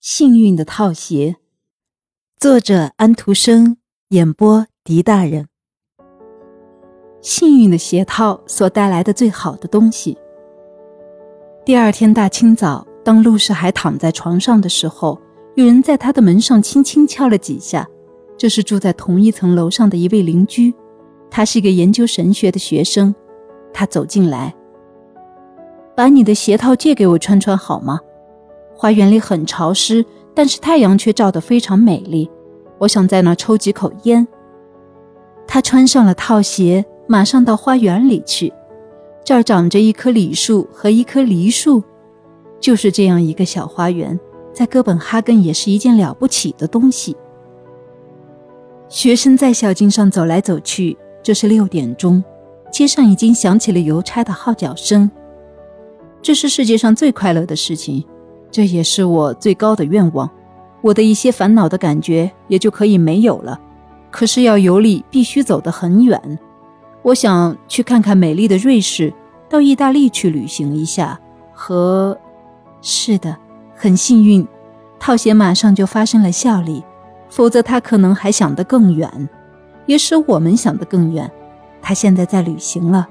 [0.00, 1.34] 幸运的套鞋，
[2.38, 3.78] 作者安徒生，
[4.10, 5.48] 演播狄大人。
[7.20, 10.16] 幸运的鞋套所带来的最好的东西。
[11.64, 15.20] 第二天大清早，当陆氏还躺在床上的时候，
[15.56, 17.84] 有人在他的门上轻轻敲了几下。
[18.36, 20.72] 这是住在同一层楼上的一位邻居，
[21.28, 23.12] 他是一个研究神学的学生。
[23.72, 24.54] 他走进来，
[25.96, 27.98] 把你的鞋套借给我穿穿好吗？
[28.80, 32.30] 花园里很潮湿，但是太阳却照得非常美丽。
[32.78, 34.24] 我想在那抽几口烟。
[35.48, 38.52] 他穿上了套鞋，马上到花园里去。
[39.24, 41.82] 这儿长着一棵李树和一棵梨树，
[42.60, 44.16] 就是这样一个小花园，
[44.52, 47.16] 在哥本哈根也是一件了不起的东西。
[48.88, 52.22] 学生在小径上走来走去，这是六点钟，
[52.70, 55.10] 街上已经响起了邮差的号角声。
[56.22, 58.04] 这是世界上最快乐的事情。
[58.50, 60.28] 这也是我最高的愿望，
[60.80, 63.60] 我的一些烦恼的感觉也就可以没有了。
[64.10, 66.38] 可是要游历，必须走得很远。
[67.02, 69.12] 我想去看看美丽的瑞士，
[69.48, 71.18] 到意大利去旅行一下。
[71.52, 72.16] 和，
[72.80, 73.36] 是的，
[73.74, 74.46] 很幸运，
[74.98, 76.82] 套鞋马上就发生了效力，
[77.28, 79.28] 否则他可能还想得更远，
[79.86, 81.30] 也使我们想得更远。
[81.82, 83.08] 他现在在旅行了，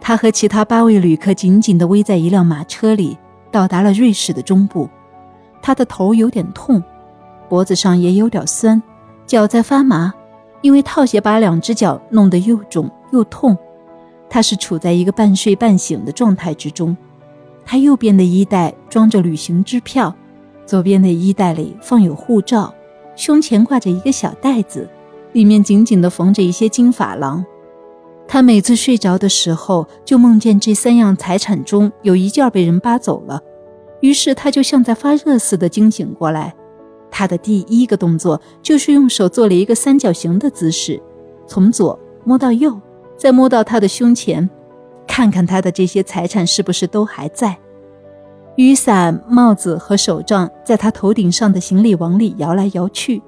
[0.00, 3.18] 他和其他八位旅客紧紧地偎在一辆马车里。
[3.50, 4.88] 到达了瑞士的中部，
[5.60, 6.82] 他的头有点痛，
[7.48, 8.82] 脖子上也有点酸，
[9.26, 10.12] 脚在发麻，
[10.60, 13.56] 因为套鞋把两只脚弄得又肿又痛。
[14.28, 16.96] 他是处在一个半睡半醒的状态之中。
[17.64, 20.14] 他右边的衣袋装着旅行支票，
[20.64, 22.72] 左边的衣袋里放有护照，
[23.16, 24.88] 胸前挂着一个小袋子，
[25.32, 27.44] 里面紧紧地缝着一些金珐琅。
[28.32, 33.42] 他每次睡着的时候，就梦见这三样财产中有一件被人扒走了，
[34.02, 36.54] 于是他就像在发热似的惊醒过来。
[37.10, 41.02] 他的第一个动作就是用手做了一个三角形的姿势，
[41.44, 42.80] 从左摸到右，
[43.16, 44.48] 再摸到他的胸前，
[45.08, 47.58] 看看他的这些财产是不是都还在。
[48.54, 53.20] 雨伞、帽子和手杖在他头顶上的行李网里摇来摇去，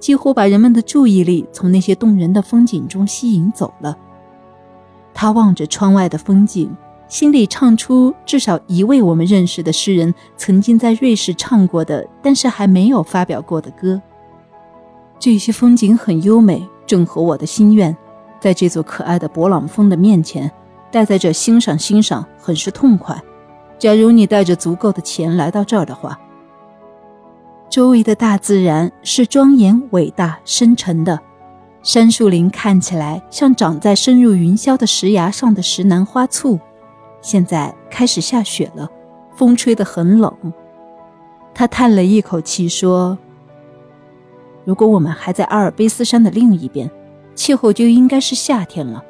[0.00, 3.96] 几乎把人们的注意力从那些动人的风景中吸引走了。
[5.20, 6.70] 他望着窗外的风景，
[7.08, 14.00] 心里唱出至少一位我们认识的诗人曾经在瑞士唱过的，但是还没有发表过的歌。
[15.18, 17.96] 这些风景很优美，正合我的心愿。
[18.38, 20.48] 在这座可爱的勃朗峰的面前，
[20.92, 23.20] 待在这欣赏欣赏，很是痛快。
[23.76, 26.16] 假如你带着足够的钱来到这儿的话，
[27.68, 31.18] 周围的大自然是庄严、伟大、深沉的。
[31.88, 36.60] 杉树林看起来像长在深入云霄的石崖上的石楠花簇。
[37.22, 38.86] 现在开始下雪了，
[39.34, 40.30] 风吹得很冷。
[41.54, 43.16] 他叹了一口气说
[44.66, 46.90] ：“如果我们还在阿尔卑斯山的另一边，
[47.34, 49.02] 气候就应该是夏天了。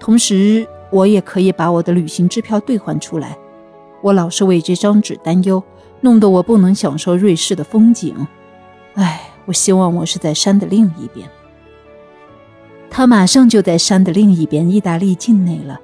[0.00, 3.38] 同时，我也可以把我的旅行支票兑换出来。
[4.02, 5.62] 我老是为这张纸担忧，
[6.00, 8.26] 弄得我不能享受瑞士的风景。
[8.94, 11.24] 唉，我希望我是在山的另一边。”
[12.96, 15.80] 他马上就在山的另一边，意大利境内了，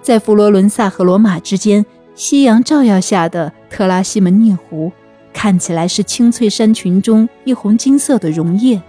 [0.00, 4.90] 在佛罗伦萨和罗马之间，夕阳照耀下的特拉西门涅湖，
[5.30, 8.80] 看起来是青翠山群中一红金色的溶液。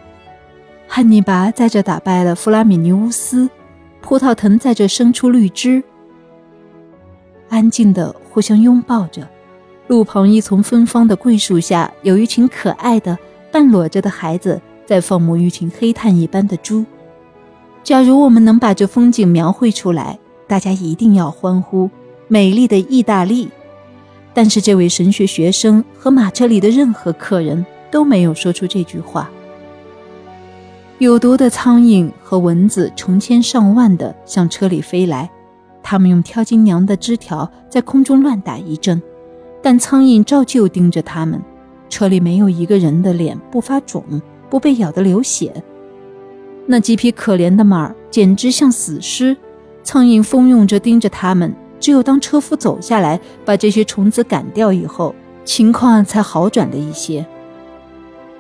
[0.88, 3.50] 汉尼拔在这打败了弗拉米尼乌斯，
[4.00, 5.84] 葡萄藤在这生出绿枝，
[7.50, 9.28] 安静的互相拥抱着。
[9.88, 13.18] 路旁一丛芬芳的桂树下，有一群可爱的
[13.52, 16.86] 半裸着的孩子在放牧一群黑炭一般的猪。
[17.84, 21.90] 假如我们能把这风景描绘出来，大家一定要欢呼
[22.28, 23.50] “美丽的意大利”。
[24.34, 29.30] 但是这位神学学生和马车里的任何客人都没有说出这句话。
[31.00, 35.30] 有毒的苍蝇和蚊子成千上万的向车里飞来，
[35.82, 39.02] 他们用挑金娘的枝条在空中乱打一阵，
[39.64, 41.42] 但苍蝇照旧盯着他们。
[41.90, 44.04] 车里没有一个人的脸不发肿，
[44.50, 45.52] 不被咬得流血。
[46.72, 49.36] 那几匹可怜的马儿简直像死尸，
[49.82, 51.52] 苍蝇蜂拥着盯着他们。
[51.80, 57.26] 只有当车夫走下来，把这些虫子赶掉以后，情况才好转了一些。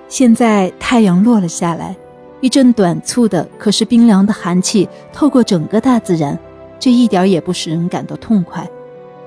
[0.07, 1.95] 现在太阳落了下来，
[2.39, 6.37] 一阵短促的可是冰凉的寒气透过整个大自然，
[6.79, 8.69] 这一点也不使人感到痛快。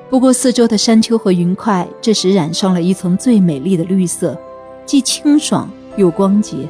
[0.09, 4.39] 不过四周的山丘和云块这时染上了一层最美丽的绿色，
[4.87, 6.69] 既清爽又光洁。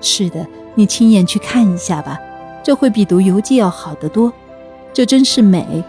[0.00, 0.46] 是的。
[0.74, 2.18] 你亲眼去看一下吧，
[2.62, 4.32] 这会比读游记要好得多。
[4.92, 5.82] 这真是美，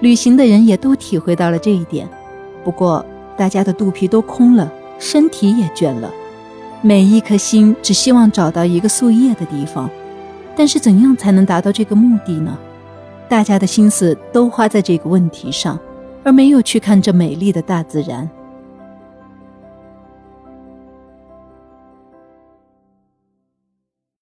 [0.00, 2.08] 旅行的人也都体会到了这一点。
[2.64, 3.04] 不过
[3.36, 6.10] 大家的肚皮都空了，身体也倦了。
[6.80, 9.88] 每一颗心只希望找到一个宿夜的地方，
[10.56, 12.58] 但是怎样才能达到这个目的呢？
[13.28, 15.78] 大家的心思都花在这个问题上，
[16.22, 18.28] 而没有去看这美丽的大自然。